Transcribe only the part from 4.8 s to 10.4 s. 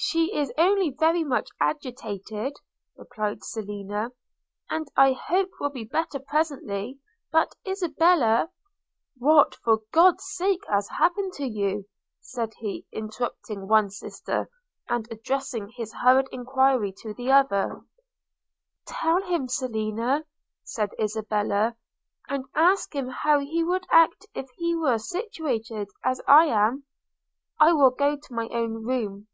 I hope will be better presently: but Isabella –''What, for God's